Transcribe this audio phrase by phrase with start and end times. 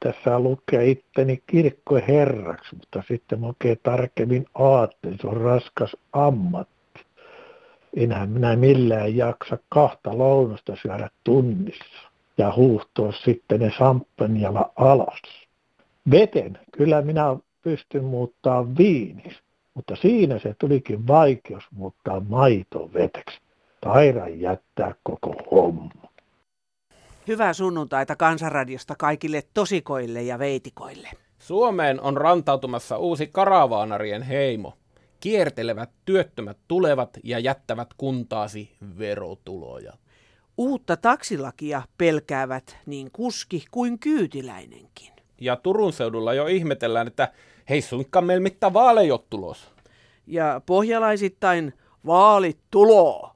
[0.00, 7.00] tässä lukea itteni kirkkoherraksi, mutta sitten oikein tarkemmin ajattelin, se on raskas ammatti.
[7.96, 15.22] Enhän minä millään jaksa kahta lounasta syödä tunnissa ja huuhtoa sitten ne samppanjalla alas.
[16.10, 19.38] Veten, kyllä minä pystyn muuttaa viiniksi,
[19.74, 23.40] mutta siinä se tulikin vaikeus muuttaa maito veteksi.
[23.80, 26.07] Taidan jättää koko homma.
[27.28, 31.10] Hyvää sunnuntaita Kansanradiosta kaikille tosikoille ja veitikoille.
[31.38, 34.72] Suomeen on rantautumassa uusi karavaanarien heimo.
[35.20, 39.92] Kiertelevät työttömät tulevat ja jättävät kuntaasi verotuloja.
[40.58, 45.12] Uutta taksilakia pelkäävät niin kuski kuin kyytiläinenkin.
[45.40, 47.32] Ja Turun seudulla jo ihmetellään, että
[47.68, 49.72] hei suinkaan meillä mitään vaaleja tulos.
[50.26, 51.72] Ja pohjalaisittain
[52.06, 53.30] vaalit tuloo.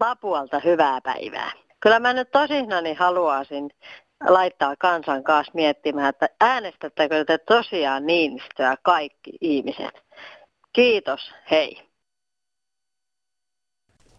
[0.00, 1.63] Lapualta hyvää päivää.
[1.84, 3.70] Kyllä mä nyt tosissani haluaisin
[4.28, 10.02] laittaa kansan kanssa miettimään, että äänestättekö te tosiaan Niinistöä kaikki ihmiset.
[10.72, 11.88] Kiitos, hei.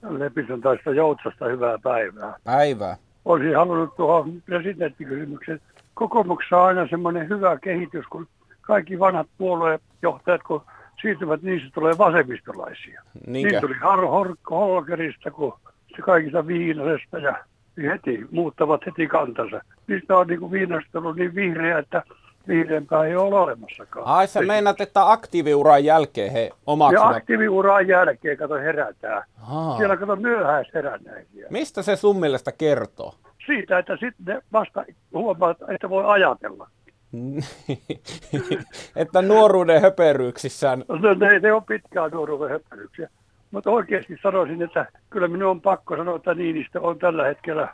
[0.10, 2.36] Lepisen taista Joutsasta hyvää päivää.
[2.44, 2.98] Päivää.
[3.26, 5.62] Olisin halunnut tuohon presidenttikysymykseen.
[5.94, 8.28] Kokoomuksessa on aina semmoinen hyvä kehitys, kun
[8.62, 10.62] kaikki vanhat puoluejohtajat, kun
[11.02, 13.02] siirtyvät, niin se tulee vasemmistolaisia.
[13.28, 13.52] Niinkö?
[13.52, 15.60] Niin tuli Harro Holkerista, kun
[15.96, 17.36] se kaikista viinasesta ja
[17.84, 19.62] heti muuttavat heti kantansa.
[19.88, 22.04] Niistä on niin kuin viinasta ollut niin vihreä, että
[22.48, 24.06] vihreämpää ei ole olemassakaan.
[24.06, 27.16] Ai sä meinaat, että aktiiviuran jälkeen he ja omaksuvat.
[27.16, 29.24] aktiiviuran jälkeen, kato, herätään.
[29.52, 29.78] Aa.
[29.78, 31.48] Siellä kato myöhäisherännäisiä.
[31.50, 33.16] Mistä se sun mielestä kertoo?
[33.46, 36.70] Siitä, että sitten ne vasta huomaat, että voi ajatella.
[38.96, 40.84] että nuoruuden höperyyksissään.
[40.88, 43.10] No, ne, ne on pitkään nuoruuden höppelyksiä.
[43.56, 47.68] Mutta oikeasti sanoisin, että kyllä minun on pakko sanoa, että Niinistä on tällä hetkellä,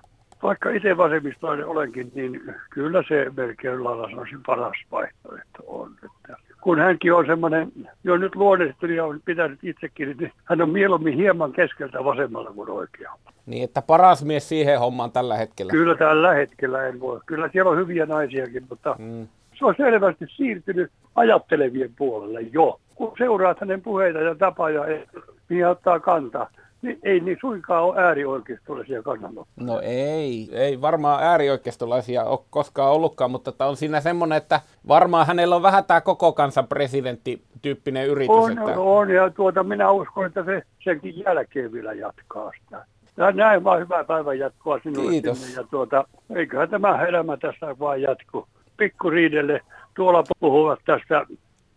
[0.44, 5.92] vaikka itse vasemmistoinen olenkin, niin kyllä se melkein lailla sanoisin paras vaihtoehto on.
[6.06, 7.72] Että kun hänkin on semmoinen,
[8.04, 12.70] jo nyt luonnestunut ja on pitänyt itsekin, niin hän on mieluummin hieman keskeltä vasemmalla kuin
[12.70, 13.20] oikealla.
[13.46, 15.72] Niin, että paras mies siihen hommaan tällä hetkellä.
[15.72, 17.20] Kyllä tällä hetkellä en voi.
[17.26, 19.28] Kyllä siellä on hyviä naisiakin, mutta Mm.
[19.60, 22.80] se on selvästi siirtynyt ajattelevien puolelle jo.
[23.02, 25.06] Kun seuraat hänen puheita ja tapoja, ja
[25.50, 26.50] mihin ottaa kantaa,
[26.82, 29.66] niin ei niin suinkaan ole äärioikeistolaisia kannanottoja.
[29.68, 35.56] No ei, ei varmaan äärioikeistolaisia ole koskaan ollutkaan, mutta on siinä semmoinen, että varmaan hänellä
[35.56, 38.36] on vähän tämä koko kansan presidentti-tyyppinen yritys.
[38.36, 38.80] On, että...
[38.80, 42.86] on, ja tuota, minä uskon, että se senkin jälkeen vielä jatkaa sitä.
[43.18, 45.12] Ja näin vaan hyvää päivän jatkoa sinulle.
[45.12, 45.46] Kiitos.
[45.46, 48.48] sinne, Ja tuota, eiköhän tämä elämä tässä vaan jatku.
[48.78, 49.62] Pikkuriidelle
[49.96, 51.26] tuolla puhuvat tästä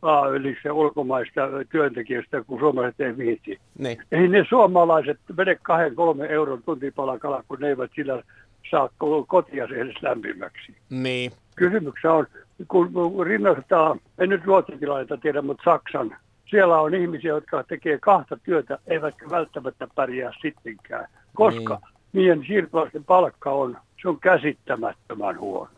[0.04, 3.58] AY-liikkeen ulkomaista työntekijöistä, kun suomalaiset ei viitsi.
[3.78, 3.98] Niin.
[4.12, 8.22] Ei ne suomalaiset mene kahden, kolmen euron tuntipalkalla, kun ne eivät sillä
[8.70, 8.90] saa
[9.26, 10.76] kotia edes lämpimäksi.
[10.90, 11.32] Niin.
[11.56, 12.26] Kysymyksessä on,
[12.68, 16.16] kun rinnastetaan, en nyt Ruotsin tilannetta tiedä, mutta Saksan,
[16.46, 21.90] siellä on ihmisiä, jotka tekee kahta työtä, eivätkä välttämättä pärjää sittenkään, koska niin.
[22.12, 25.70] niiden siirtolaisten palkka on, se on käsittämättömän huono.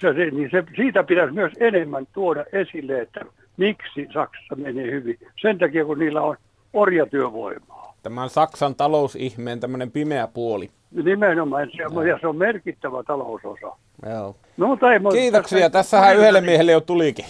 [0.00, 3.20] Se, se, niin se, siitä pitäisi myös enemmän tuoda esille, että
[3.56, 5.18] miksi Saksassa menee hyvin.
[5.40, 6.36] Sen takia, kun niillä on
[6.72, 7.94] orjatyövoimaa.
[8.02, 10.70] Tämän Saksan talousihmeen tämmöinen pimeä puoli.
[10.90, 13.76] Nimenomaan, se on, ja se on merkittävä talousosa.
[14.10, 14.36] Joo.
[14.56, 15.70] No, mutta ei, mutta- Kiitoksia.
[15.70, 17.24] Tässähän yhdelle miehelle jo tulikin.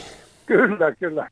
[0.47, 1.31] Kyllä, kyllä.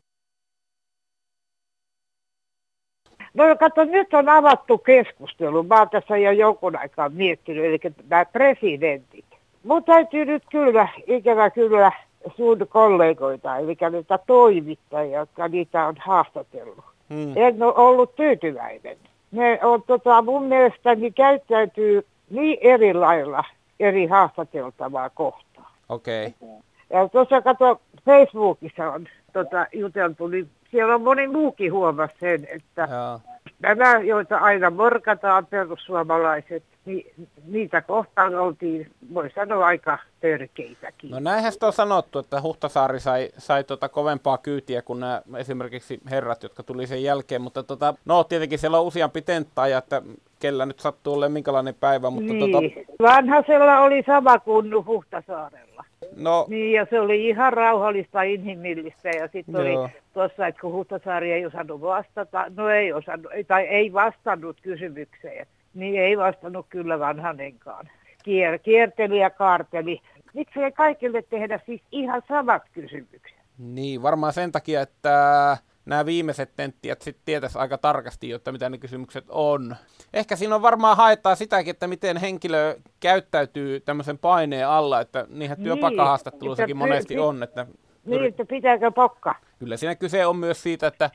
[3.34, 5.62] No kato, nyt on avattu keskustelu.
[5.62, 7.78] Mä oon tässä jo jonkun aikaa miettinyt, eli
[8.08, 9.24] nämä presidentit.
[9.64, 11.92] Mun täytyy nyt kyllä, ikävä kyllä,
[12.36, 16.84] sun kollegoita, eli niitä toimittajia, jotka niitä on haastatellut.
[17.10, 17.32] Hmm.
[17.36, 18.96] En ole ollut tyytyväinen.
[19.32, 23.44] Ne on tota, mun mielestäni käyttäytyy niin eri lailla
[23.80, 25.66] eri haastateltavaa kohtaan.
[25.88, 26.26] Okei.
[26.26, 26.56] Okay.
[26.90, 32.88] Ja tuossa kato, Facebookissa on tota, juteltu, niin siellä on moni muukin huomasi sen, että
[32.90, 33.20] Joo.
[33.60, 37.12] nämä, joita aina morkataan, perussuomalaiset, niin
[37.46, 41.10] niitä kohtaan oltiin, voi sanoa, aika törkeitäkin.
[41.10, 46.00] No näinhän sitä on sanottu, että Huhtasaari sai, sai tota kovempaa kyytiä kuin nämä esimerkiksi
[46.10, 50.02] herrat, jotka tuli sen jälkeen, mutta tota, no tietenkin siellä on useampi tenttaaja, että
[50.40, 52.52] kellä nyt sattuu olemaan minkälainen päivä, mutta niin.
[52.52, 52.58] tota,
[53.02, 55.84] Vanhasella oli sama kuin Huhtasaarella.
[56.16, 61.32] no Niin, ja se oli ihan rauhallista, inhimillistä, ja sitten oli tuossa, että kun Huhtasaari
[61.32, 67.90] ei osannut vastata, no ei osannut, tai ei vastannut kysymykseen, niin ei vastannut kyllä vanhanenkaan.
[68.24, 70.00] Kier, kierteli ja kaarteli.
[70.34, 73.34] Miksi ei kaikille tehdä siis ihan samat kysymykset?
[73.58, 75.56] niin varmaan sen takia, että
[75.86, 79.76] nämä viimeiset tenttijät sitten tietäisi aika tarkasti, jotta mitä ne kysymykset on.
[80.14, 85.58] Ehkä siinä on varmaan haettaa sitäkin, että miten henkilö käyttäytyy tämmöisen paineen alla, että niinhän
[85.58, 87.66] Niin, työpaikkahaastattelussakin että monesti on, että
[88.04, 89.34] Niin, että pitääkö pokka?
[89.58, 91.10] kyllä siinä kyse on myös siitä, että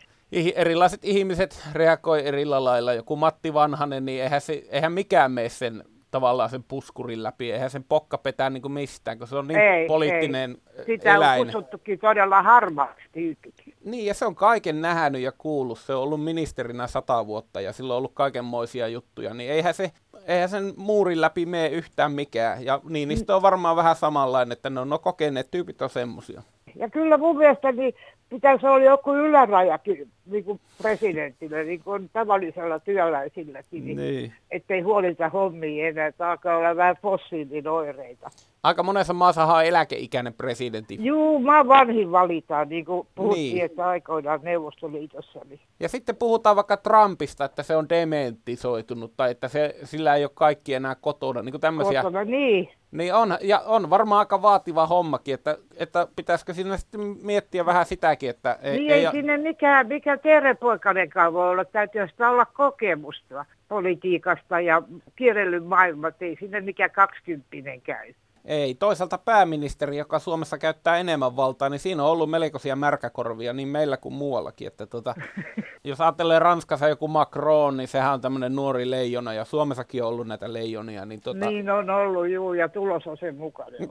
[0.55, 2.93] erilaiset ihmiset reagoi eri lailla.
[2.93, 7.69] Joku Matti Vanhanen, niin eihän, se, eihän mikään mene sen tavallaan sen puskurin läpi, eihän
[7.69, 10.85] sen pokka petää niin kuin mistään, kun se on niin Ei, poliittinen ei.
[10.85, 11.41] Sitä eläin.
[11.41, 13.75] on kutsuttukin todella harmaaksi tyypiksi.
[13.85, 15.79] Niin, ja se on kaiken nähnyt ja kuullut.
[15.79, 19.33] Se on ollut ministerinä sata vuotta ja sillä on ollut kaikenmoisia juttuja.
[19.33, 19.91] Niin eihän, se,
[20.27, 22.65] eihän sen muurin läpi mene yhtään mikään.
[22.65, 26.41] Ja Niinistö on varmaan vähän samanlainen, että ne on no kokeneet tyypit on semmosia.
[26.75, 27.93] Ja kyllä mun mielestä niin
[28.29, 34.33] pitäisi olla joku ylärajakin niin kuin presidentille, niin kuin tavallisella työläisilläkin, niin, Niin.
[34.51, 38.29] ettei huolita hommia enää, että alkaa olla vähän fossiilin oireita.
[38.63, 40.97] Aika monessa maassa on eläkeikäinen presidentti.
[41.01, 43.65] Juu, mä vanhin valitaan, niin kuin puhuttiin, Niin.
[43.65, 45.39] että aikoinaan Neuvostoliitossa.
[45.49, 45.59] Niin.
[45.79, 50.31] Ja sitten puhutaan vaikka Trumpista, että se on dementisoitunut tai että se, sillä ei ole
[50.33, 51.41] kaikki enää kotona.
[51.41, 52.01] Niin kuin tämmöisiä.
[52.03, 52.69] Kotona, niin.
[52.91, 57.85] Niin on, ja on varmaan aika vaativa hommakin, että, että pitäisikö siinä sitten miettiä vähän
[57.85, 62.45] sitäkin, että ei, Niin ei, ei, sinne mikään, mikä tervepoikanenkaan voi olla, täytyy sitä olla
[62.45, 64.81] kokemusta politiikasta ja
[65.15, 68.13] kierrellyt maailmat, ei sinne mikä kaksikymppinen käy.
[68.49, 73.67] Ei, toisaalta pääministeri, joka Suomessa käyttää enemmän valtaa, niin siinä on ollut melkoisia märkäkorvia niin
[73.67, 74.67] meillä kuin muuallakin.
[74.67, 75.15] Että tota,
[75.83, 80.27] jos ajattelee Ranskassa joku Macron, niin sehän on tämmöinen nuori leijona ja Suomessakin on ollut
[80.27, 81.05] näitä leijonia.
[81.05, 83.89] Niin, tota, Niin on ollut, juu, ja tulos on sen mukainen.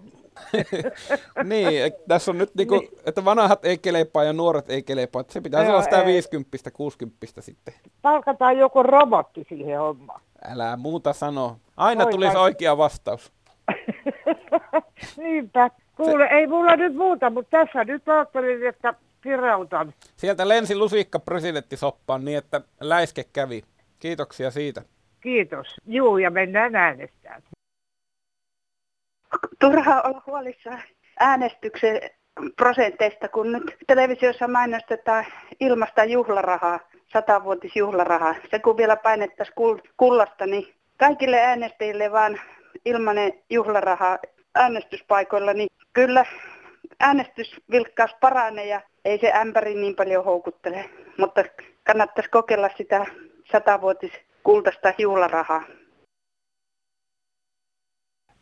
[1.45, 5.25] niin tässä on nyt niinku, että vanhat ei kelepaa ja nuoret ei kelepaa.
[5.29, 6.07] Se Joo, olla sitä ei.
[6.07, 7.75] 50 60 sitten.
[8.03, 10.21] Palkataan joku robotti siihen hommaan.
[10.45, 11.57] Älä muuta sano.
[11.77, 13.33] Aina Oi, tulisi vai- oikea vastaus.
[15.17, 15.71] Niinpä.
[15.97, 19.95] Kuule, ei mulla nyt muuta, mutta tässä nyt ajattelin, että kirautan.
[20.17, 23.63] Sieltä lensi lusikka presidenttisoppaan niin, että läiske kävi.
[23.99, 24.83] Kiitoksia siitä.
[25.21, 25.67] Kiitos.
[25.87, 27.43] Juu, ja mennään äänestämään.
[29.61, 30.83] turhaa olla huolissaan
[31.21, 32.01] äänestyksen
[32.57, 35.25] prosenteista, kun nyt televisiossa mainostetaan
[35.61, 36.81] ilmasta juhlarahaa,
[37.13, 38.35] satavuotisjuhlarahaa.
[38.51, 42.41] Se kun vielä painettaisiin kul- kullasta, niin kaikille äänestäjille vaan
[42.85, 44.19] ilmanen juhlaraha
[44.55, 46.25] äänestyspaikoilla, niin kyllä
[47.01, 50.91] äänestysvilkkaus paranee ja ei se ämpäri niin paljon houkuttele.
[51.19, 51.45] Mutta
[51.85, 53.07] kannattaisi kokeilla sitä
[53.53, 55.63] satavuotiskultaista juhlarahaa.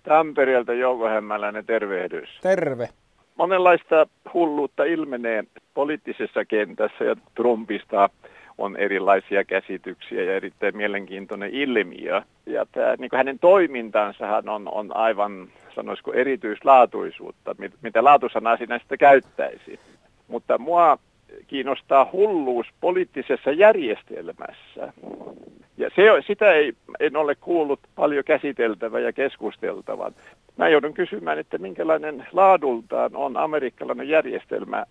[0.03, 2.29] Tampereelta Jouko Hämmäläinen tervehdys.
[2.43, 2.89] Terve.
[3.35, 5.45] Monenlaista hulluutta ilmenee
[5.75, 8.11] poliittisessa kentässä ja Trumpista
[8.59, 12.23] on erilaisia käsityksiä ja erittäin mielenkiintoinen ilmiö.
[12.47, 18.99] Ja tämä, niin hänen toimintansahan on, on aivan, sanoisiko, erityislaatuisuutta, mit, mitä laatusanaa sinä sitten
[18.99, 19.81] käyttäisi.
[20.29, 20.99] Mutta mua
[21.47, 24.93] kiinnostaa hulluus poliittisessa järjestelmässä.
[25.77, 30.15] Ja se, sitä ei, en ole kuullut paljon käsiteltävän ja keskusteltavan.
[30.57, 34.85] Mä joudun kysymään, että minkälainen laadultaan on amerikkalainen järjestelmä.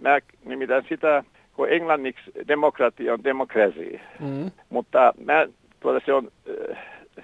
[0.00, 1.24] Mä nimitän sitä,
[1.56, 4.50] kun englanniksi demokratia on democracy, Mm.
[4.70, 5.46] mutta mä,
[5.80, 6.28] tuota se on
[6.70, 6.78] äh,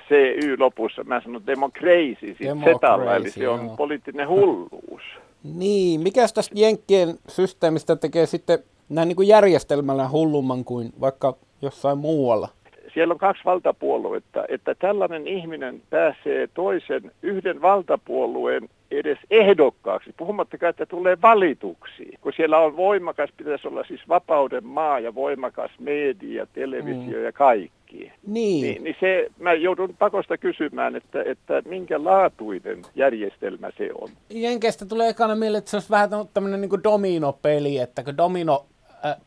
[0.08, 3.76] CY lopussa, mä sanon democracy, Democracy, setalla, eli se on joo.
[3.76, 5.02] poliittinen hulluus.
[5.54, 8.58] Niin, mikäs tästä Jenkkien systeemistä tekee sitten
[8.88, 12.48] näin niin kuin järjestelmällä hullumman kuin vaikka jossain muualla?
[12.94, 20.86] Siellä on kaksi valtapuoluetta, että tällainen ihminen pääsee toisen yhden valtapuolueen edes ehdokkaaksi, puhumattakaan, että
[20.86, 22.12] tulee valituksi.
[22.20, 27.24] Kun siellä on voimakas, pitäisi olla siis vapauden maa ja voimakas media, televisio Mm.
[27.24, 27.78] ja kaikki.
[27.90, 34.08] Niin, Niin, niin se, mä joudun pakosta kysymään, että, että minkä laatuinen järjestelmä se on.
[34.30, 38.66] Jenkeistä tulee ekana mieleen, että se olisi vähän tämmöinen niin dominopeli, että kun domino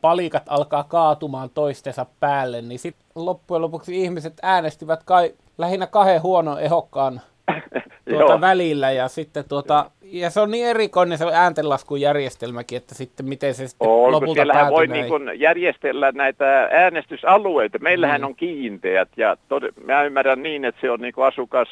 [0.01, 6.59] palikat alkaa kaatumaan toistensa päälle, niin sitten loppujen lopuksi ihmiset äänestivät kai lähinnä kahden huonon
[6.61, 7.21] ehokkaan
[8.09, 13.53] tuota välillä ja sitten tuota, ja se on niin erikoinen se ääntenlaskujärjestelmäkin, että sitten miten
[13.53, 17.79] se sitten On, kun lopulta siellähän voi niin kun järjestellä näitä äänestysalueita.
[17.79, 18.27] Meillähän Mm.
[18.27, 21.67] on kiinteät ja tod- mä ymmärrän niin, että se on niin kuin asukas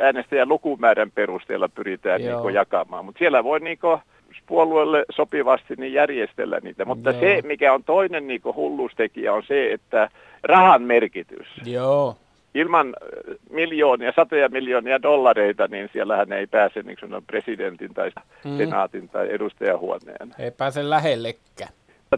[0.00, 3.04] äänestäjän lukumäärän perusteella pyritään niin kuin jakamaan.
[3.04, 3.98] Mutta siellä voi niin kuin
[4.46, 6.84] puolueelle sopivasti niin järjestellä niitä.
[6.84, 7.20] Mutta Joo.
[7.20, 10.08] se, mikä on toinen niin kuin hulluustekijä, on se, että
[10.42, 11.46] rahan merkitys.
[11.64, 12.16] Joo,
[12.54, 16.96] Ilman äh, miljoonia, satoja miljoonia dollareita, niin siellähän ei pääse niin
[17.26, 18.10] presidentin tai
[18.44, 18.56] Mm.
[18.56, 20.34] senaatin tai edustajahuoneen.
[20.38, 21.72] ei pääse lähellekään.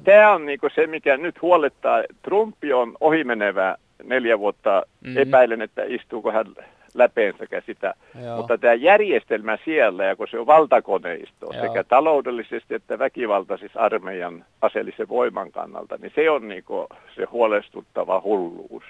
[0.05, 2.03] Tämä on niinku se, mikä nyt huolettaa.
[2.23, 4.83] Trumpi on ohimenevä neljä vuotta.
[5.05, 5.17] Mm.
[5.19, 6.47] Epäilen, että istuuko hän
[6.95, 7.95] läpeensäkään sitä.
[8.25, 8.37] Joo.
[8.37, 11.63] Mutta tämä järjestelmä siellä, ja kun se on valtakoneisto Joo.
[11.63, 16.87] sekä taloudellisesti että väkivaltaisissa armeijan aseellisen voiman kannalta, niin se on niinku
[17.17, 18.83] se huolestuttava hulluus.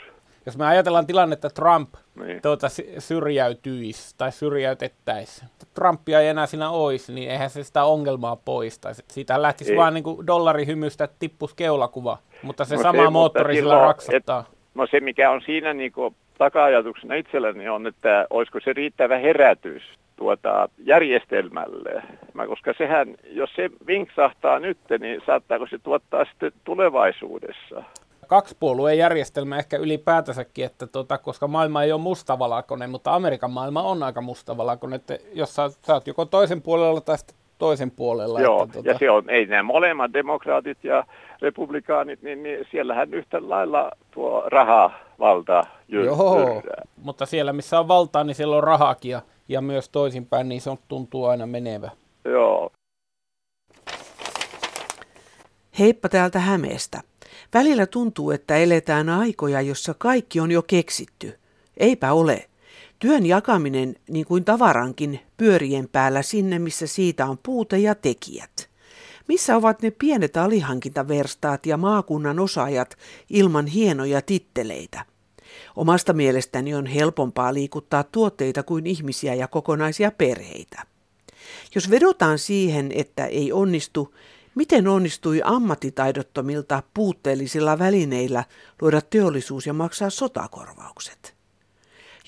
[0.47, 1.95] Jos me ajatellaan tilannetta, että Trump
[2.27, 2.43] Niin.
[2.43, 8.37] tuota, sy- syrjäytyisi tai syrjäytettäisiin, Trumpia ei enää siinä olisi, niin eihän se sitä ongelmaa
[8.37, 9.05] poistaisi.
[9.09, 9.79] Siitä lähtisi Ei.
[9.79, 14.45] vaan niin kuin dollarihymystä, että tippus keulakuva, mutta se No sama se, moottori sillä raksattaa.
[14.75, 19.83] No se, mikä on siinä niinku taka-ajatuksena itselläni on, että olisiko se riittävä herätys
[20.17, 22.03] tuota järjestelmälle.
[22.35, 27.83] Mä, koska sehän, jos se vinksahtaa nyt, niin saattaako se tuottaa sitten tulevaisuudessa?
[28.27, 34.03] Kaksipuolueen järjestelmä ehkä ylipäätänsäkin, että tota, koska maailma ei ole mustavalkoinen, mutta Amerikan maailma on
[34.03, 38.41] aika mustavalkoinen, että jos sä, sä oot joko toisen puolella tai sitten toisen puolella.
[38.41, 41.05] Joo, että, tota, ja se on, ei nämä molemmat demokraatit ja
[41.43, 46.63] republikaanit, niin, niin siellähän yhtä lailla tuo rahavalta jyr- Joo,
[47.03, 50.71] mutta siellä missä on valtaa, niin siellä on rahakin ja, ja myös toisinpäin, niin se
[50.71, 51.91] on, tuntuu aina menevä.
[52.25, 52.71] Joo.
[55.79, 57.01] Heippa täältä Hämeestä.
[57.55, 61.39] Välillä tuntuu, että eletään aikoja, jossa kaikki on jo keksitty.
[61.77, 62.45] Eipä ole.
[63.05, 68.69] Työn jakaminen, niin kuin tavarankin, pyörien päällä sinne, missä siitä on puute ja tekijät.
[69.29, 72.97] Missä ovat ne pienet alihankintaverstaat ja maakunnan osaajat
[73.31, 75.05] ilman hienoja titteleitä?
[75.77, 80.83] Omasta mielestäni on helpompaa liikuttaa tuotteita kuin ihmisiä ja kokonaisia perheitä.
[81.75, 84.15] Jos vedotaan siihen, että ei onnistu,
[84.55, 88.45] miten onnistui ammattitaidottomilta puutteellisilla välineillä
[88.81, 91.34] luoda teollisuus ja maksaa sotakorvaukset?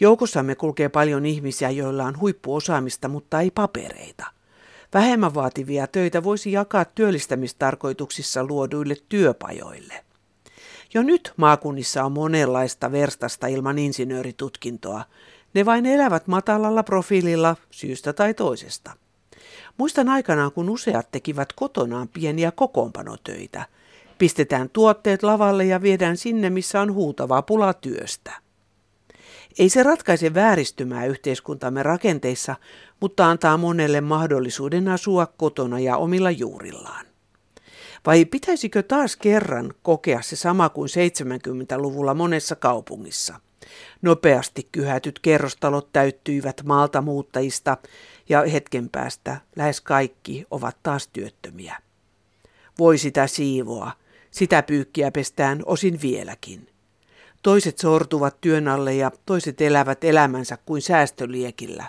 [0.00, 4.26] Joukossamme kulkee paljon ihmisiä, joilla on huippuosaamista, mutta ei papereita.
[4.94, 10.04] Vähemmän vaativia töitä voisi jakaa työllistämistarkoituksissa luoduille työpajoille.
[10.94, 15.04] Jo nyt maakunnissa on monenlaista verstasta ilman insinööritutkintoa.
[15.54, 18.90] Ne vain elävät matalalla profiililla syystä tai toisesta.
[19.76, 23.66] Muistan aikanaan, kun useat tekivät kotonaan pieniä kokoonpanotöitä.
[24.18, 28.45] Pistetään tuotteet lavalle ja viedään sinne, missä on huutavaa pula työstä.
[29.58, 32.56] Ei se ratkaise vääristymää yhteiskuntamme rakenteissa,
[33.00, 37.06] mutta antaa monelle mahdollisuuden asua kotona ja omilla juurillaan.
[38.06, 43.40] Vai pitäisikö taas kerran kokea se sama kuin 70-luvulla monessa kaupungissa?
[44.02, 47.76] Nopeasti kyhätyt kerrostalot täyttyivät maalta muuttajista
[48.28, 51.76] ja hetken päästä lähes kaikki ovat taas työttömiä.
[52.78, 53.92] Voi sitä siivoa,
[54.30, 56.75] sitä pyykkiä pestään osin vieläkin.
[57.42, 61.84] Toiset sortuvat työn alle ja toiset elävät elämänsä kuin säästöliekillä.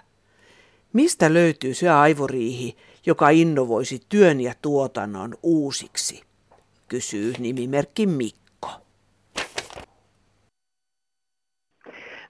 [0.94, 6.24] Mistä löytyy se aivoriihi, joka innovoisi työn ja tuotannon uusiksi?
[6.88, 8.70] Kysyy nimimerkki Mikko.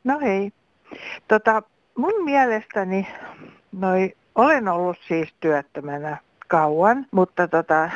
[0.03, 0.51] No hei.
[1.27, 1.63] Tota,
[1.97, 3.07] mun mielestäni
[3.71, 7.89] noi, olen ollut siis työttömänä kauan, mutta tota,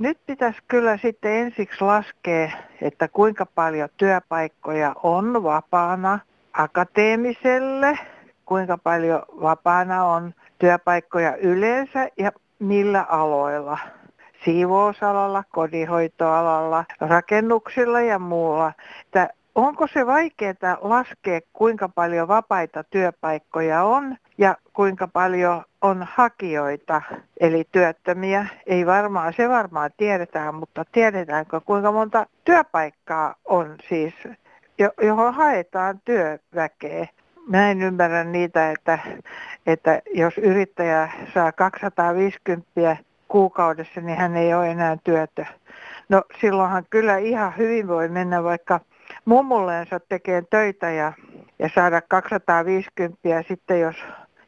[0.00, 2.50] nyt pitäisi kyllä sitten ensiksi laskea,
[2.82, 6.18] että kuinka paljon työpaikkoja on vapaana
[6.52, 7.98] akateemiselle,
[8.46, 13.78] kuinka paljon vapaana on työpaikkoja yleensä ja millä aloilla.
[14.44, 18.72] Siivousalalla, kodinhoitoalalla, rakennuksilla ja muulla.
[19.06, 27.02] Että onko se vaikeaa laskea, kuinka paljon vapaita työpaikkoja on ja kuinka paljon on hakijoita,
[27.40, 28.46] eli työttömiä.
[28.66, 34.14] Ei varmaan, se varmaan tiedetään, mutta tiedetäänkö kuinka monta työpaikkaa on siis,
[35.02, 37.06] johon haetaan työväkeä.
[37.46, 38.98] Mä en ymmärrä niitä, että,
[39.66, 42.96] että jos yrittäjä saa 250
[43.28, 45.44] kuukaudessa, niin hän ei ole enää työtö.
[46.08, 48.80] No silloinhan kyllä ihan hyvin voi mennä vaikka
[49.24, 51.12] mummulleensa tekee töitä ja,
[51.58, 53.96] ja saada 250 sitten, jos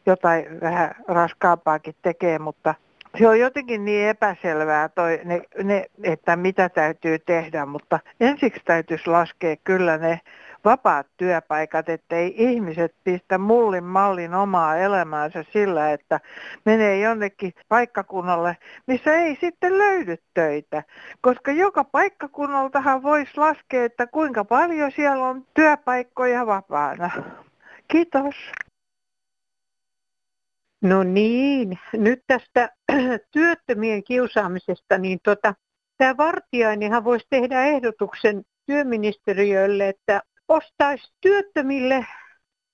[0.07, 2.75] jotain vähän raskaampaakin tekee, mutta
[3.19, 9.11] se on jotenkin niin epäselvää, toi, ne, ne, että mitä täytyy tehdä, mutta ensiksi täytyisi
[9.11, 10.21] laskea kyllä ne
[10.64, 16.21] vapaat työpaikat, ettei ihmiset pistä mullin mallin omaa elämäänsä sillä, että
[16.64, 20.83] menee jonnekin paikkakunnalle, missä ei sitten löydy töitä.
[21.21, 27.11] Koska joka paikkakunnaltahan voisi laskea, että kuinka paljon siellä on työpaikkoja vapaana.
[27.88, 28.35] Kiitos.
[30.83, 32.71] No niin, nyt tästä
[33.33, 35.54] työttömien kiusaamisesta, niin tota,
[35.99, 42.06] tämä Vartiainenhan voisi tehdä ehdotuksen työministeriölle, että ostaisi työttömille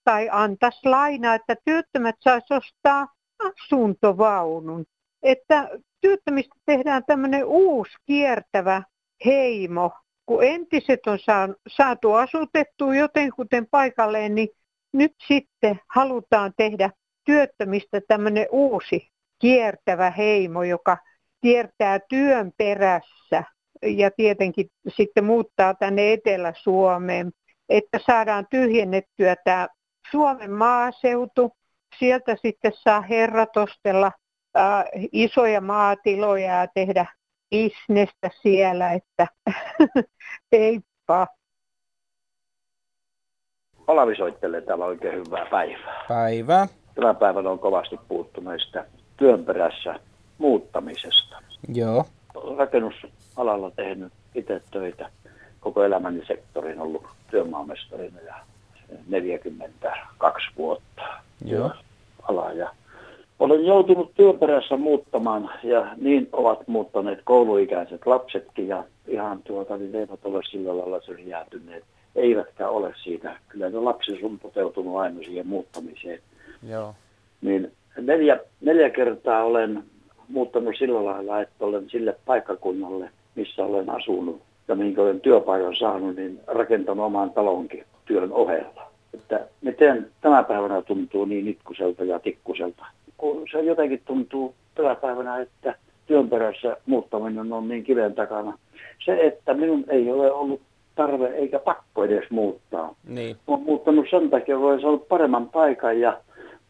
[0.05, 3.09] tai antaisi lainaa, että työttömät saisi ostaa
[3.39, 4.85] asuntovaunun.
[5.23, 5.69] Että
[6.01, 8.83] työttömistä tehdään tämmöinen uusi kiertävä
[9.25, 9.93] heimo.
[10.27, 11.19] Kun entiset on
[11.69, 14.49] saatu asutettua jotenkuten paikalleen, niin
[14.93, 16.91] nyt sitten halutaan tehdä
[17.25, 19.09] työttömistä tämmöinen uusi
[19.39, 20.97] kiertävä heimo, joka
[21.43, 23.45] kiertää työn perässä
[23.83, 27.33] ja tietenkin sitten muuttaa tänne Etelä-Suomeen,
[27.69, 29.69] että saadaan tyhjennettyä tämä
[30.11, 31.53] Suomen maaseutu.
[31.99, 34.13] Sieltä sitten saa herratostella
[34.57, 37.07] äh, isoja maatiloja ja tehdä
[37.51, 39.27] bisnestä siellä, että
[40.53, 41.27] heippa.
[43.87, 46.05] Olavi soittelee täällä oikein hyvää päivää.
[46.09, 46.67] Päivää.
[46.95, 48.85] Tänä päivänä on kovasti puhuttu näistä
[49.17, 50.01] työn perässä
[50.39, 51.43] muuttamisesta.
[51.75, 52.05] Joo.
[52.59, 55.11] Rakennusalalla tehnyt itse töitä.
[55.61, 58.35] Koko elämäni sektorin ollut työmaamestarina ja
[59.09, 61.03] 42 vuotta
[61.45, 61.71] Joo.
[62.29, 62.53] alaa.
[62.53, 62.71] Ja
[63.39, 70.25] olen joutunut työperässä muuttamaan ja niin ovat muuttaneet kouluikäiset lapsetkin ja ihan tuota, niin eivät
[70.25, 71.85] ole sillä lailla syrjäytyneet.
[72.17, 73.39] Eivätkä ole siitä.
[73.49, 76.21] Kyllä ne lapsi on toteutunut aina siihen muuttamiseen.
[76.69, 76.95] Joo.
[77.41, 79.85] Niin neljä, neljä kertaa olen
[80.29, 86.17] muuttanut sillä lailla, että olen sille paikkakunnalle, missä olen asunut ja minkä olen työpaikan saanut,
[86.17, 88.91] niin rakentanut oman talonkin työn ohella.
[89.15, 92.87] Että miten tämä päivänä tuntuu niin itkuselta ja tikkuselta.
[93.17, 95.75] Kun se jotenkin tuntuu tänä päivänä, että
[96.07, 98.59] työn perässä muuttaminen on niin kiven takana.
[99.05, 100.61] Se, että minun ei ole ollut
[100.95, 102.95] tarve eikä pakko edes muuttaa.
[103.09, 103.37] Niin.
[103.47, 106.21] Olen muuttanut sen takia, että olen saanut paremman paikan ja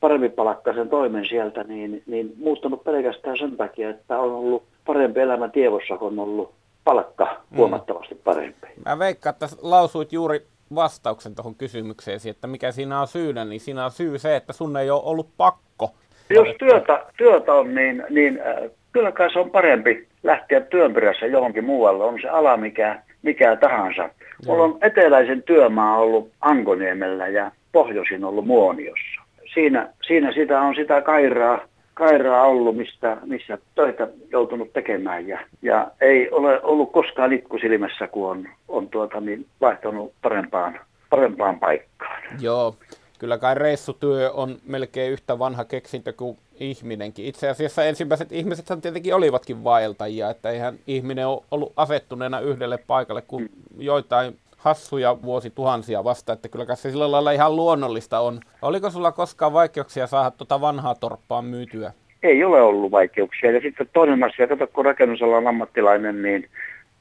[0.01, 5.49] paremmin palakkaisen toimen sieltä, niin, niin muuttanut pelkästään sen takia, että on ollut parempi elämä
[5.49, 6.53] tievossa, kun on ollut
[6.89, 8.67] palkka huomattavasti parempi.
[8.87, 13.85] Mä veikkaan, että lausuit juuri vastauksen tuohon kysymykseesi, että mikä siinä on syynä, niin siinä
[13.85, 15.91] on syy se, että sun ei ole ollut pakko.
[16.31, 21.27] Jos työtä, työtä on, niin, niin äh, kyllä kai se on parempi lähteä työn perässä
[21.27, 22.05] johonkin muualle.
[22.05, 24.11] On se ala mikä, mikä tahansa.
[24.47, 29.23] Mulla on eteläisen työmaa ollut Ankoniemellä ja pohjoisin ollut Muoniossa.
[29.55, 31.61] Siinä, siinä sitä on sitä kairaa,
[31.99, 35.29] kairaa ollut, mistä, missä töitä joutunut tekemään.
[35.29, 40.81] Ja, ja ei ole ollut koskaan itku silmässä, kun on, on tuota, niin vaihtanut parempaan,
[41.11, 42.23] parempaan paikkaan.
[42.41, 42.75] Joo,
[43.19, 47.27] kyllä kai reissutyö on melkein yhtä vanha keksintö kuin ihminenkin.
[47.27, 53.23] Itse asiassa ensimmäiset ihmiset tietenkin olivatkin vaeltajia, että eihän ihminen ole ollut asettuneena yhdelle paikalle
[53.23, 58.41] kuin joitain hassuja vuosituhansia vasta, että kyllä se sillä lailla ihan luonnollista on.
[58.63, 61.93] Oliko sulla koskaan vaikeuksia saada tuota vanhaa torppaa myytyä?
[62.23, 63.51] Ei ole ollut vaikeuksia.
[63.51, 66.49] Ja sitten toinen asia, kato kun rakennusalan ammattilainen, niin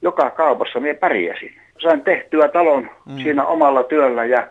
[0.01, 1.55] joka kaupassa minä pärjäsin.
[1.79, 3.17] Sain tehtyä talon mm.
[3.17, 4.47] siinä omalla työllä ja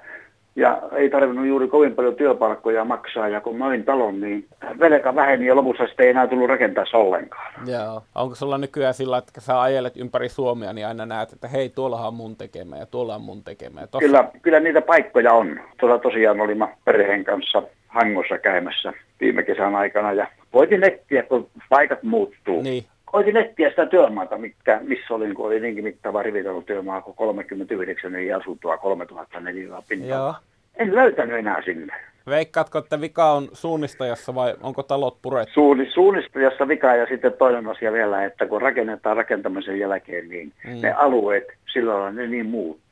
[0.57, 4.47] ja ei tarvinnut juuri kovin paljon työpalkkoja maksaa, ja kun möin talon, niin
[4.81, 7.53] velka väheni ja lopussa sitten ei enää tullut rakentaa ollenkaan.
[7.67, 8.03] Joo.
[8.15, 12.07] Onko sulla nykyään sillä, että sä ajelet ympäri Suomea, niin aina näet, että hei, tuolla
[12.07, 13.81] on mun tekemä ja tuolla on mun tekemä.
[13.81, 14.07] Ja tossa...
[14.07, 15.61] Kyllä, kyllä niitä paikkoja on.
[15.81, 22.03] Tuolla tosiaan olimme perheen kanssa Hangossa käymässä viime kesän aikana, ja voitin etsiä, kun paikat
[22.03, 22.63] muuttuu.
[22.63, 26.23] Niin koitin etsiä sitä työmaata, mikä, missä olin, kun oli niinkin mittava
[26.67, 30.19] työmaa kuin 39 niin asuntoa 3004 pintaa.
[30.19, 30.35] Joo.
[30.77, 31.95] En löytänyt enää sinne.
[32.27, 35.53] Veikkaatko, että vika on suunnistajassa vai onko talot purettu?
[35.55, 40.83] Suunni, suunnistajassa vika ja sitten toinen asia vielä, että kun rakennetaan rakentamisen jälkeen, niin mm.
[40.83, 42.86] ne alueet sillä lailla ne niin muuttuu.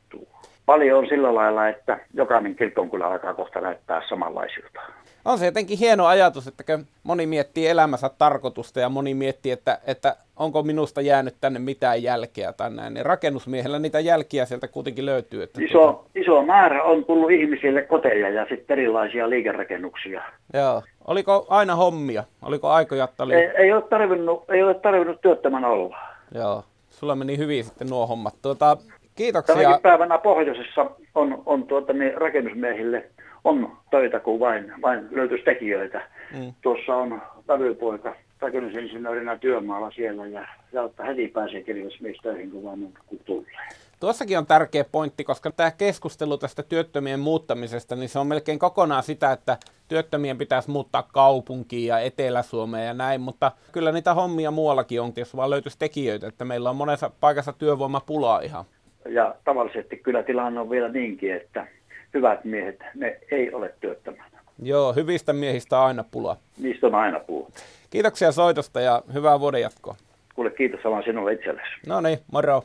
[0.66, 4.80] Paljon on sillä lailla, että jokainen kirkonkylä alkaa kohta näyttää samanlaisilta
[5.24, 10.16] on se jotenkin hieno ajatus, että moni miettii elämänsä tarkoitusta ja moni miettii, että, että
[10.36, 12.94] onko minusta jäänyt tänne mitään jälkeä tai näin.
[12.94, 15.42] Niin rakennusmiehellä niitä jälkiä sieltä kuitenkin löytyy.
[15.42, 16.10] Että iso, tuota...
[16.14, 20.22] iso määrä on tullut ihmisille koteja ja sitten erilaisia liikerakennuksia.
[20.54, 20.82] Joo.
[21.06, 22.24] Oliko aina hommia?
[22.42, 23.34] Oliko aikoja, oli...
[23.34, 25.96] Ei, ei, ole tarvinnut, ei ole tarvinnut työttömän olla.
[26.34, 26.64] Joo.
[26.90, 28.34] Sulla meni hyvin sitten nuo hommat.
[28.42, 28.76] Tuota,
[29.14, 29.54] kiitoksia.
[29.54, 33.10] Tänäkin päivänä pohjoisessa on, on tuota, niin rakennusmiehille
[33.44, 36.08] on töitä, kun vain, vain löytyisi tekijöitä.
[36.32, 36.54] Mm.
[36.62, 42.16] Tuossa on vävypoika rakennusinsinöörinä työmaalla siellä ja, ja heti pääsee kirjallismies
[42.50, 43.68] kun vaan kun tulee.
[44.00, 49.02] Tuossakin on tärkeä pointti, koska tämä keskustelu tästä työttömien muuttamisesta, niin se on melkein kokonaan
[49.02, 49.56] sitä, että
[49.88, 55.36] työttömien pitäisi muuttaa kaupunkiin ja Etelä-Suomeen ja näin, mutta kyllä niitä hommia muuallakin on, jos
[55.36, 58.64] vaan löytyisi tekijöitä, että meillä on monessa paikassa työvoimapulaa ihan.
[59.08, 61.66] Ja tavallisesti kyllä tilanne on vielä niinkin, että
[62.14, 64.40] hyvät miehet, ne ei ole työttömänä.
[64.62, 66.36] Joo, hyvistä miehistä on aina pula.
[66.58, 67.48] Niistä on aina pula.
[67.90, 69.96] Kiitoksia soitosta ja hyvää vuoden jatkoa.
[70.34, 71.68] Kuule, kiitos samaan sinulle itsellesi.
[71.86, 72.62] No niin, moro.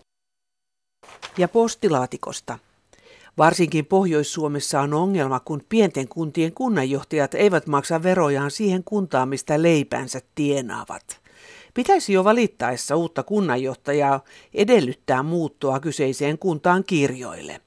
[1.38, 2.60] Ja postilaatikosta.
[3.38, 10.20] Varsinkin Pohjois-Suomessa on ongelma, kun pienten kuntien kunnanjohtajat eivät maksa verojaan siihen kuntaan, mistä leipänsä
[10.36, 11.22] tienaavat.
[11.74, 17.62] Pitäisi jo valittaessa uutta kunnanjohtajaa edellyttää muuttoa kyseiseen kuntaan kirjoille.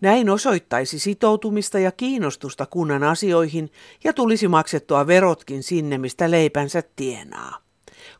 [0.00, 3.72] Näin osoittaisi sitoutumista ja kiinnostusta kunnan asioihin
[4.04, 7.58] ja tulisi maksettua verotkin sinne, mistä leipänsä tienaa.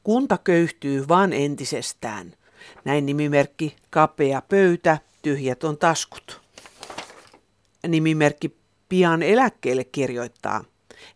[0.04, 2.32] Kunta köyhtyy vaan entisestään.
[2.84, 6.40] Näin nimimerkki kapea pöytä, tyhjät on taskut.
[7.88, 8.56] Nimimerkki
[8.88, 10.64] pian eläkkeelle kirjoittaa.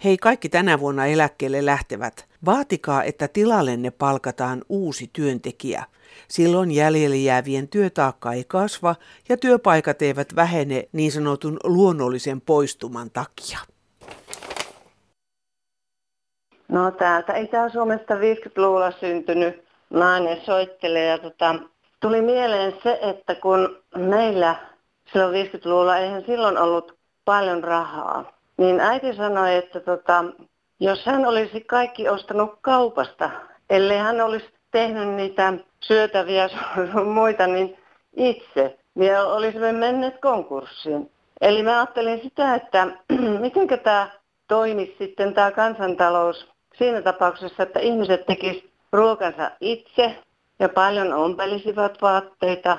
[0.05, 5.85] Hei kaikki tänä vuonna eläkkeelle lähtevät, vaatikaa, että tilallenne palkataan uusi työntekijä.
[6.29, 8.95] Silloin jäljelle jäävien työtaakka ei kasva
[9.29, 13.59] ja työpaikat eivät vähene niin sanotun luonnollisen poistuman takia.
[16.69, 21.55] No täältä Itä-Suomesta 50-luvulla syntynyt nainen soittelee ja tota,
[22.01, 24.57] tuli mieleen se, että kun meillä
[25.13, 30.25] silloin 50-luvulla eihän silloin ollut paljon rahaa, niin äiti sanoi, että tota,
[30.81, 33.31] jos hän olisi kaikki ostanut kaupasta,
[33.71, 36.49] ellei hän olisi tehnyt niitä syötäviä
[37.15, 37.79] muita niin
[38.17, 41.11] itse, niin olisimme menneet konkurssiin.
[41.41, 42.87] Eli mä ajattelin sitä, että
[43.41, 44.11] miten tämä
[44.49, 50.17] toimisi sitten tämä kansantalous siinä tapauksessa, että ihmiset tekisivät ruokansa itse
[50.59, 52.79] ja paljon ompelisivat vaatteita,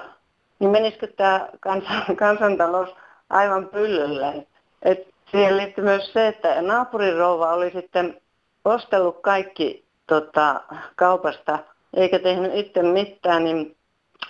[0.59, 2.89] niin menisikö tämä kansan, kansantalous
[3.29, 4.47] aivan pyllylleen.
[4.81, 8.21] Et siihen liittyy myös se, että naapurirouva oli sitten
[8.65, 10.61] ostellut kaikki tota,
[10.95, 11.59] kaupasta
[11.93, 13.77] eikä tehnyt itse mitään, niin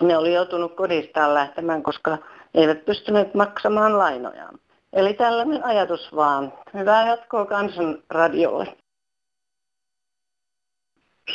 [0.01, 2.17] ne oli joutunut kodistaan lähtemään, koska
[2.53, 4.59] eivät pystyneet maksamaan lainojaan.
[4.93, 6.53] Eli tällainen ajatus vaan.
[6.73, 8.77] Hyvää jatkoa kansanradiolle.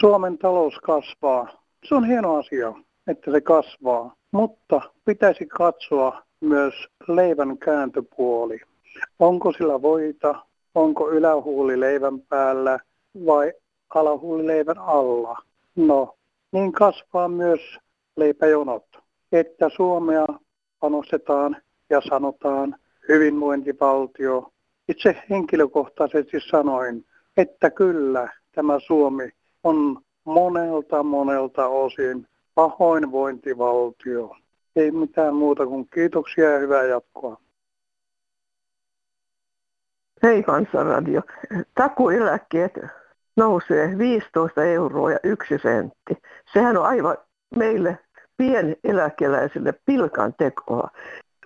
[0.01, 1.49] Suomen talous kasvaa.
[1.89, 2.73] Se on hieno asia,
[3.07, 6.75] että se kasvaa, mutta pitäisi katsoa myös
[7.09, 8.61] leivän kääntöpuoli.
[9.19, 12.79] Onko sillä voita, onko ylähuuli leivän päällä
[13.27, 13.53] vai
[13.95, 15.43] alahuuli leivän alla?
[15.77, 16.15] No,
[16.53, 17.61] niin kasvaa myös
[18.17, 18.85] leipäjonot,
[19.33, 20.27] että Suomea
[20.81, 21.57] panostetaan
[21.91, 22.77] ja sanotaan
[23.09, 24.53] hyvinvointivaltio.
[24.89, 27.05] Itse henkilökohtaisesti sanoin,
[27.37, 29.31] että kyllä tämä Suomi
[29.65, 34.37] on monelta monelta osin pahoinvointivaltio.
[34.77, 37.41] Ei mitään muuta kuin kiitoksia ja hyvää jatkoa.
[40.23, 41.23] Hei Kansanradio.
[41.75, 42.79] Takueläkkeet
[43.37, 46.23] nousee 15 euroa ja yksi sentti.
[46.53, 47.17] Sehän on aivan
[47.57, 47.99] meille
[48.37, 50.89] pieneläkeläisille pilkan tekoa.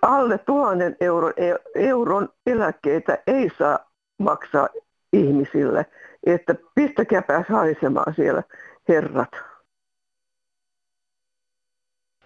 [0.01, 1.33] Alle tuhannen euron,
[1.75, 3.79] euron eläkkeitä ei saa
[4.19, 4.67] maksaa
[5.13, 5.85] ihmisille,
[6.25, 8.43] että pistäkääpä haisemaan siellä
[8.87, 9.31] herrat.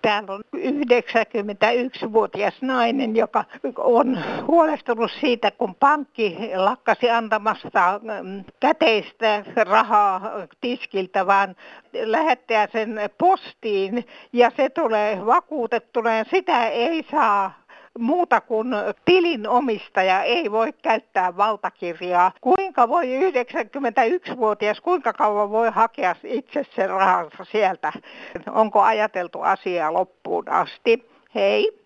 [0.01, 3.45] Täällä on 91-vuotias nainen, joka
[3.77, 10.21] on huolestunut siitä, kun pankki lakkasi antamasta mm, käteistä rahaa
[10.61, 11.55] tiskiltä, vaan
[11.93, 17.59] lähettää sen postiin ja se tulee vakuutettuna ja sitä ei saa
[17.99, 18.67] muuta kuin
[19.05, 22.31] tilin omistaja ei voi käyttää valtakirjaa.
[22.41, 27.93] Kuinka voi 91-vuotias, kuinka kauan voi hakea itse sen rahansa sieltä?
[28.51, 31.09] Onko ajateltu asiaa loppuun asti?
[31.35, 31.79] Hei.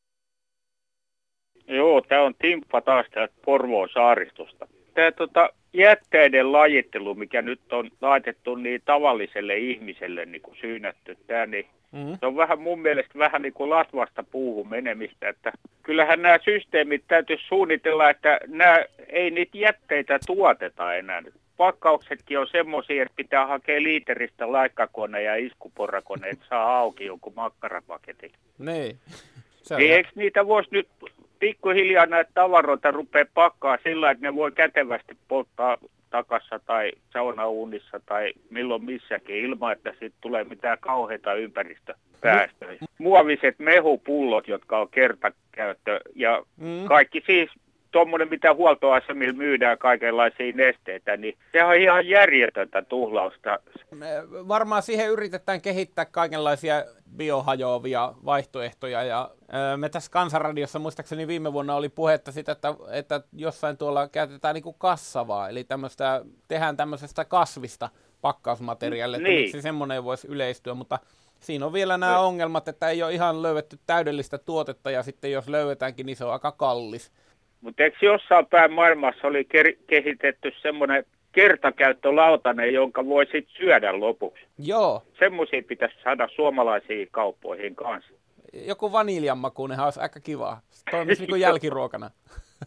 [1.68, 4.68] Joo, tämä on Timppa taas täältä Porvoon saaristosta.
[4.94, 11.46] Tämä tota, jätteiden lajittelu, mikä nyt on laitettu niin tavalliselle ihmiselle niin kuin syynätty, tämä,
[11.46, 12.18] niin Mm-hmm.
[12.20, 15.52] Se on vähän mun mielestä vähän niin kuin latvasta puuhun menemistä, että
[15.84, 18.78] kyllähän nämä systeemit täytyisi suunnitella, että nämä,
[19.10, 21.24] ei niitä jätteitä tuoteta enää.
[21.58, 28.32] Pakkauksetkin on semmoisia, että pitää hakea liiteristä laikkakone ja iskuporrakone, että saa auki jonkun makkarapaketin.
[28.58, 28.98] Niin.
[29.64, 30.88] Se niin eikö niitä voisi nyt
[31.40, 35.78] pikkuhiljaa näitä tavaroita rupea pakkaa sillä, että ne voi kätevästi polttaa
[36.14, 42.80] takassa tai saunauunissa tai milloin missäkin ilman, että siitä tulee mitään kauheita ympäristöpäästöjä.
[42.98, 46.86] Muoviset mehupullot, jotka on kertakäyttö ja mm.
[46.88, 47.50] kaikki siis
[47.94, 53.60] tuommoinen, mitä huoltoasemilla myydään kaikenlaisia nesteitä, niin se on ihan järjetöntä tuhlausta.
[54.48, 56.84] Varmaan siihen yritetään kehittää kaikenlaisia
[57.18, 59.04] biohajoavia vaihtoehtoja.
[59.04, 59.30] Ja
[59.78, 64.64] me tässä Kansanradiossa muistaakseni viime vuonna oli puhetta sitä, että, että jossain tuolla käytetään niin
[64.64, 67.90] kuin kassavaa, eli tämmöistä, tehdään tämmöisestä kasvista
[68.22, 69.42] pakkausmateriaalia, niin.
[69.42, 71.00] miksi semmoinen voisi yleistyä, mutta
[71.40, 75.48] siinä on vielä nämä ongelmat, että ei ole ihan löydetty täydellistä tuotetta ja sitten jos
[75.48, 77.12] löydetäänkin, niin se on aika kallis.
[77.64, 79.48] Mutta eikö jossain päin maailmassa oli
[79.88, 84.46] kehitetty semmoinen kertakäyttölautanen, jonka voi sitten syödä lopuksi?
[84.58, 85.04] Joo.
[85.20, 88.14] Semmoisia pitäisi saada suomalaisiin kauppoihin kanssa.
[88.54, 90.58] Joku vaniljanmakuunenhan olisi aika kiva.
[90.70, 92.12] Se toimisi niin kuin jälkiruokana.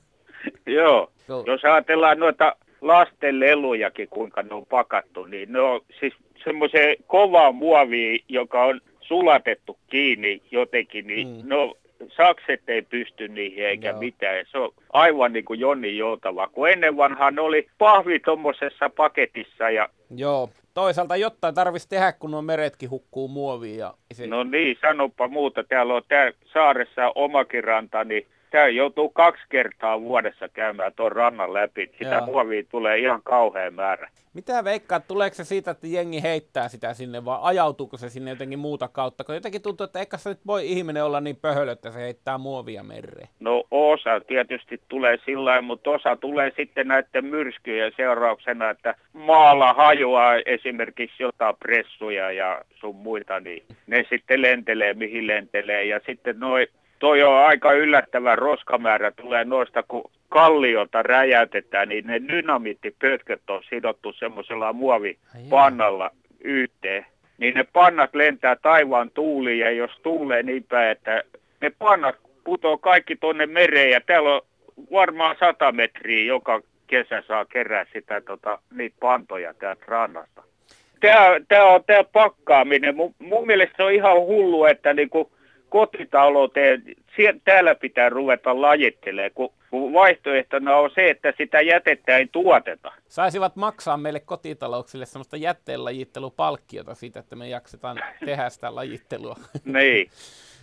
[0.67, 1.13] Joo.
[1.29, 1.45] Joo.
[1.47, 7.53] Jos ajatellaan noita lasten lelujakin, kuinka ne on pakattu, niin ne on siis semmoiseen kovaa
[7.53, 11.49] muoviin, joka on sulatettu kiinni jotenkin, niin mm.
[11.49, 11.75] ne on
[12.17, 13.99] sakset ei pysty niihin eikä Joo.
[13.99, 14.47] mitään.
[14.53, 19.71] Se on aivan niin kuin Jonni joutava, kun ennen vanhaan oli pahvi tuommoisessa paketissa.
[19.71, 19.89] Ja...
[20.17, 23.79] Joo, toisaalta jotain tarvitsisi tehdä, kun on meretkin hukkuu muoviin.
[23.79, 24.27] Ja se...
[24.27, 25.65] No niin, sanopa muuta.
[25.65, 28.27] Täällä on tää saaressa omakin ranta, niin
[28.57, 31.91] Tämä joutuu kaksi kertaa vuodessa käymään tuon rannan läpi.
[31.99, 32.27] Sitä Joo.
[32.27, 34.11] muovia tulee ihan kauhean määrä.
[34.35, 38.59] Mitä veikkaat, tuleeko se siitä, että jengi heittää sitä sinne vai ajautuuko se sinne jotenkin
[38.59, 39.25] muuta kautta?
[39.25, 42.39] Kun jotenkin tuntuu, että eikä se nyt voi ihminen olla niin pöhölö, että se heittää
[42.39, 43.29] muovia mereen.
[43.41, 50.35] No osa tietysti tulee sillä mutta osa tulee sitten näiden myrskyjen seurauksena, että maalla hajoaa
[50.47, 55.85] esimerkiksi jotain pressuja ja sun muita, niin ne sitten lentelee mihin lentelee.
[55.85, 56.67] Ja sitten noin
[56.99, 64.13] toi on aika yllättävä roskamäärä tulee noista, kun kalliota räjäytetään, niin ne dynamiittipötköt on sidottu
[64.13, 67.07] semmoisella muovipannalla yhteen.
[67.39, 71.23] Niin ne pannat lentää taivaan tuuliin ja jos tuulee niin päin, että
[71.61, 74.41] ne pannat putoo kaikki tuonne mereen ja täällä on
[74.93, 80.43] varmaan sata metriä joka kesä saa kerää sitä, tota, niitä pantoja täältä rannasta.
[81.01, 82.97] Tämä, tämä on tämä pakkaaminen.
[82.97, 85.31] Mun, mun mielestä se on ihan hullu, että niinku
[85.69, 86.83] kotitalouteen,
[87.45, 92.93] täällä pitää ruveta lajittelemaan, kun, kun vaihtoehtona on se, että sitä jätettä ei tuoteta.
[93.09, 99.37] Saisivat maksaa meille kotitalouksille sellaista jätteenlajittelupalkkiota siitä, että me jaksetaan tehdä sitä lajittelua.
[99.65, 100.11] niin.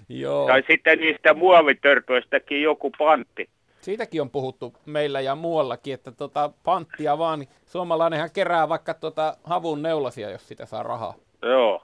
[0.09, 0.47] Joo.
[0.47, 3.49] Tai sitten niistä muovitörpöistäkin joku pantti.
[3.81, 9.81] Siitäkin on puhuttu meillä ja muuallakin, että tota panttia vaan, suomalainenhan kerää vaikka tota havun
[9.81, 11.13] neulasia, jos sitä saa rahaa.
[11.41, 11.83] Joo.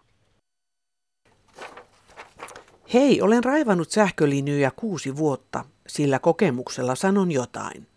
[2.93, 7.87] Hei, olen raivannut sähkölinjoja kuusi vuotta, sillä kokemuksella sanon jotain.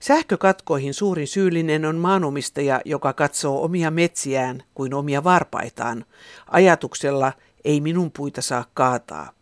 [0.00, 6.04] Sähkökatkoihin suurin syyllinen on maanomistaja, joka katsoo omia metsiään kuin omia varpaitaan.
[6.46, 7.32] Ajatuksella
[7.64, 9.32] ei minun puita saa kaataa.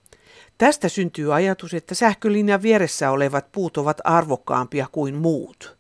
[0.59, 5.77] Tästä syntyy ajatus, että sähkölinjan vieressä olevat puut ovat arvokkaampia kuin muut.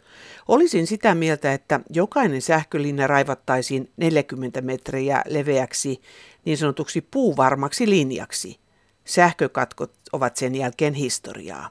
[0.48, 6.00] Olisin sitä mieltä, että jokainen sähkölinja raivattaisiin 40 metriä leveäksi
[6.44, 8.58] niin sanotuksi puuvarmaksi linjaksi–
[9.08, 11.68] Sähkökatkot ovat sen jälkeen historiaa.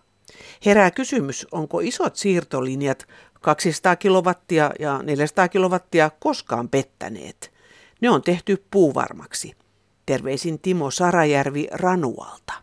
[0.65, 3.07] Herää kysymys, onko isot siirtolinjat
[3.41, 7.51] 200 kilowattia ja 400 kilowattia koskaan pettäneet.
[8.01, 9.53] Ne on tehty puuvarmaksi.
[10.05, 12.53] Terveisin Timo Sarajärvi Ranualta.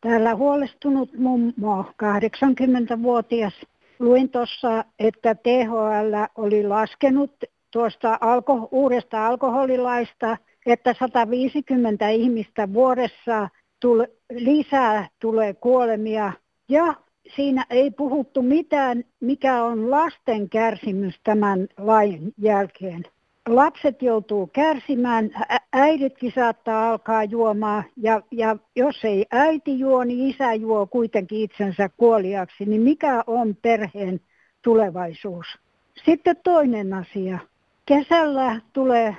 [0.00, 3.54] Täällä huolestunut mummo, 80-vuotias.
[3.98, 7.32] Luin tuossa, että THL oli laskenut
[7.70, 10.36] tuosta alko, uudesta alkoholilaista–
[10.70, 13.48] että 150 ihmistä vuodessa
[13.80, 16.32] tule, lisää tulee kuolemia
[16.68, 16.94] ja
[17.36, 23.02] siinä ei puhuttu mitään, mikä on lasten kärsimys tämän lain jälkeen.
[23.48, 25.30] Lapset joutuu kärsimään,
[25.72, 31.90] äiditkin saattaa alkaa juomaan ja, ja jos ei äiti juo, niin isä juo kuitenkin itsensä
[31.96, 32.64] kuoliaksi.
[32.64, 34.20] Niin mikä on perheen
[34.62, 35.46] tulevaisuus?
[36.04, 37.38] Sitten toinen asia.
[37.86, 39.16] Kesällä tulee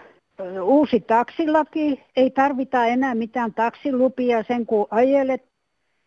[0.64, 5.52] uusi taksilaki, ei tarvita enää mitään taksilupia sen kun ajelet.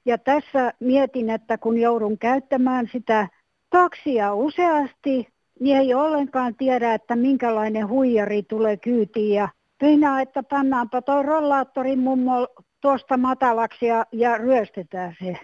[0.05, 3.29] Ja tässä mietin, että kun joudun käyttämään sitä
[3.71, 5.29] taksia useasti,
[5.61, 9.35] niin ei ollenkaan tiedä, että minkälainen huijari tulee kyytiin.
[9.35, 12.49] Ja peinaa, että pannaanpa tuo rollaattori mummo
[12.81, 15.37] tuosta matalaksi ja, ja ryöstetään se.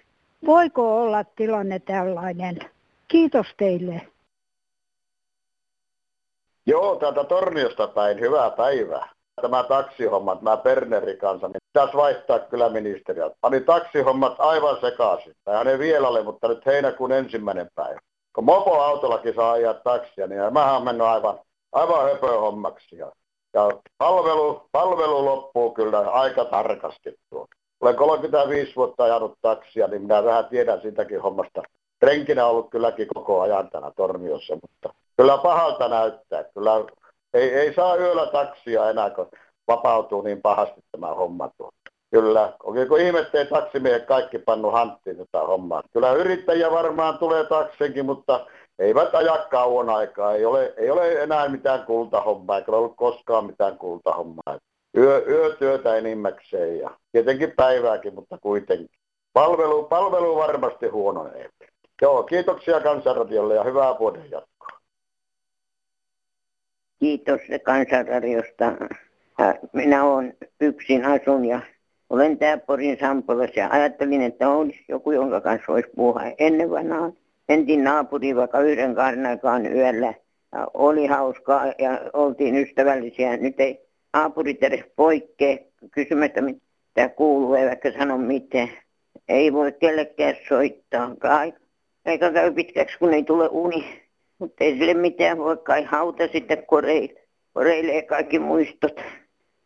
[0.47, 2.59] Voiko olla tilanne tällainen?
[3.09, 4.03] Kiitos teille.
[6.71, 8.21] Joo, täältä Torniosta päin.
[8.21, 9.09] Hyvää päivää.
[9.43, 13.31] Tämä taksihommat, mä Berneri kanssa, niin pitäisi vaihtaa kyllä ministeriä.
[13.41, 15.35] Pani taksihommat aivan sekaisin.
[15.45, 18.01] Tai ne vielä ole, mutta nyt heinäkuun ensimmäinen päivä.
[18.35, 21.39] Kun mopoautollakin saa ajaa taksia, niin mä oon mennyt aivan,
[21.73, 22.97] aivan höpöhommaksi.
[22.97, 23.13] Ja,
[23.55, 27.47] ja palvelu, palvelu loppuu kyllä aika tarkasti tuo.
[27.81, 31.63] Olen 35 vuotta ajanut taksia, niin minä vähän tiedän sitäkin hommasta.
[32.03, 36.45] Renkinä ollut kylläkin koko ajan täällä Torniossa, mutta kyllä pahalta näyttää.
[36.45, 36.73] Kyllä
[37.35, 39.29] ei, ei saa yöllä taksia enää, kun
[39.69, 41.71] vapautuu niin pahasti tämä homma tuo.
[42.11, 45.83] Kyllä, oikein kun ihmetteen taksimiehet kaikki pannu hanttiin tätä hommaa.
[45.93, 48.47] Kyllä yrittäjiä varmaan tulee taksenkin, mutta
[48.79, 50.35] eivät aja kauan aikaa.
[50.35, 54.59] Ei ole, ei ole enää mitään kultahommaa, eikä ollut koskaan mitään kultahommaa.
[54.97, 58.89] Yö, yötyötä enimmäkseen ja tietenkin päivääkin, mutta kuitenkin.
[59.33, 61.49] Palvelu, palvelu varmasti huononee.
[62.03, 64.80] Joo, kiitoksia Kansanradiolle ja hyvää vuoden jatkoa.
[67.01, 68.73] Kiitos Kansanradiosta.
[69.73, 71.61] Minä olen yksin asun ja
[72.11, 77.13] olen täällä Porin Sampolassa ja ajattelin, että olisi joku, jonka kanssa voisi puhua ennen vanhaan.
[77.49, 80.15] Mentiin naapuriin vaikka yhden kahden aikaan yöllä.
[80.53, 83.37] Ja oli hauskaa ja oltiin ystävällisiä.
[83.37, 83.81] Nyt ei
[84.13, 85.57] naapurit edes poikkea
[85.91, 86.41] kysymättä
[86.95, 88.69] Tämä kuuluu eivätkä sano mitään.
[89.29, 91.17] Ei voi kellekään soittaa.
[92.07, 94.00] Eikä käy pitkäksi, kun ei tule uni.
[94.41, 97.21] Mutta ei sille mitään voi kai hauta sitten koreille.
[97.55, 99.01] Koreilee kaikki muistot.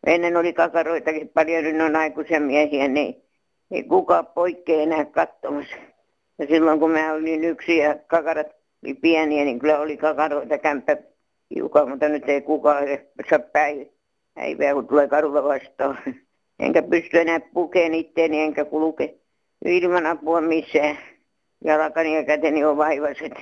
[0.07, 3.23] Ennen oli kakaroitakin paljon, nyt on aikuisia miehiä, niin
[3.71, 5.75] ei kukaan poikkea enää katsomassa.
[6.39, 8.47] Ja silloin kun mä olin yksi ja kakarat
[8.83, 10.97] oli pieniä, niin kyllä oli kakaroita kämppä
[11.55, 12.83] hiukan, mutta nyt ei kukaan
[13.29, 15.97] saa päivää, kun tulee karulla vastaan.
[16.59, 19.15] Enkä pysty enää pukeen itteeni, enkä kulke
[19.65, 20.97] ilman apua missään.
[21.63, 23.33] Jalkani ja käteni on vaivaiset.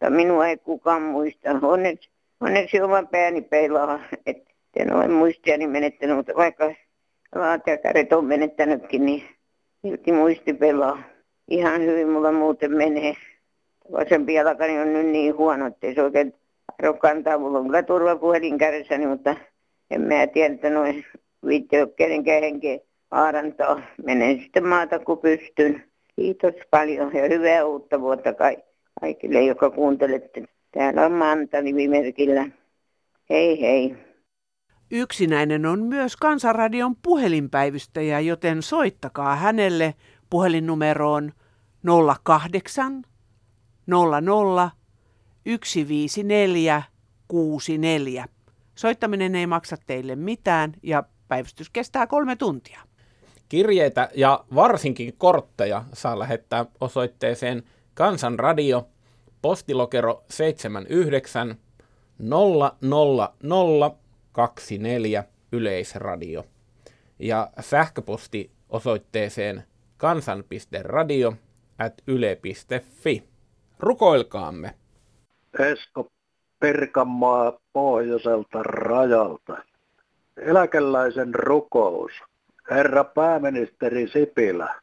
[0.00, 1.50] Mutta minua ei kukaan muista.
[1.62, 2.10] Onneksi,
[2.40, 6.74] onneksi oma pääni peilaa, että en ole muistiani menettänyt, mutta vaikka
[7.82, 9.22] kädet on menettänytkin, niin
[9.82, 11.02] silti muisti pelaa.
[11.48, 13.14] Ihan hyvin mulla muuten menee.
[13.92, 16.34] Vasempi jalkani on nyt niin huono, että se oikein
[16.78, 17.38] arvo kantaa.
[17.38, 19.36] Mulla on kyllä turvapuhelin kädessäni, mutta
[19.90, 21.04] en mä tiedä, että noin
[21.46, 22.78] viitti ole kenenkään henkeä
[23.10, 23.82] aarantaa.
[24.04, 25.82] Menen sitten maata, kun pystyn.
[26.16, 28.69] Kiitos paljon ja hyvää uutta vuotta kaikille,
[29.46, 30.44] jotka kuuntelette.
[30.72, 32.46] Täällä on Manta nimimerkillä.
[33.30, 33.96] Hei hei.
[34.90, 39.94] Yksinäinen on myös Kansanradion puhelinpäivystäjä, joten soittakaa hänelle
[40.30, 41.32] puhelinnumeroon
[42.24, 43.02] 08
[43.86, 44.70] 00
[45.44, 46.82] 154
[47.28, 48.24] 64.
[48.74, 52.80] Soittaminen ei maksa teille mitään ja päivystys kestää kolme tuntia.
[53.48, 57.62] Kirjeitä ja varsinkin kortteja saa lähettää osoitteeseen
[58.00, 58.88] Kansanradio,
[59.42, 61.56] postilokero 79
[62.18, 63.96] 000
[64.32, 66.44] 24 Yleisradio
[67.18, 69.64] ja sähköposti osoitteeseen
[69.96, 71.34] kansan.radio
[71.78, 73.22] at yle.fi.
[73.78, 74.74] Rukoilkaamme.
[75.58, 76.10] Esko
[76.60, 79.56] Pirkanmaa pohjoiselta rajalta.
[80.36, 82.12] Eläkeläisen rukous.
[82.70, 84.74] Herra pääministeri Sipilä,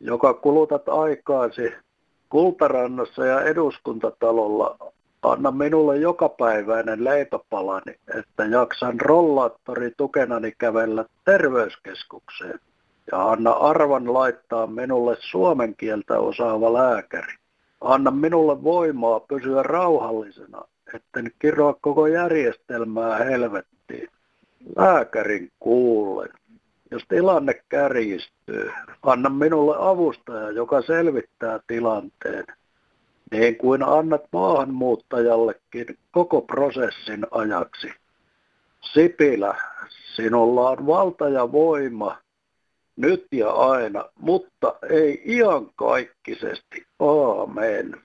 [0.00, 1.85] joka kulutat aikaasi
[2.28, 4.76] Kultarannassa ja eduskuntatalolla
[5.26, 12.60] Anna minulle jokapäiväinen leipäpalani, että jaksan rollaattori tukenani kävellä terveyskeskukseen.
[13.12, 17.32] Ja anna arvan laittaa minulle suomen kieltä osaava lääkäri.
[17.80, 20.62] Anna minulle voimaa pysyä rauhallisena,
[20.94, 24.08] etten kiroa koko järjestelmää helvettiin.
[24.76, 26.28] Lääkärin kuullen.
[26.90, 28.72] Jos tilanne kärjistyy,
[29.02, 32.44] anna minulle avustaja, joka selvittää tilanteen
[33.30, 37.88] niin kuin annat maahanmuuttajallekin koko prosessin ajaksi.
[38.80, 39.54] Sipilä,
[40.16, 42.18] sinulla on valta ja voima
[42.96, 46.86] nyt ja aina, mutta ei iankaikkisesti.
[47.00, 47.96] Aamen.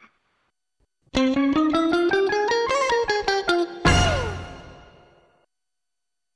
[1.14, 2.31] Thank you.